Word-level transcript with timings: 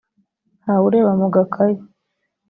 nta 0.61 0.75
wureba 0.81 1.11
mu 1.19 1.27
gakayi 1.35 1.77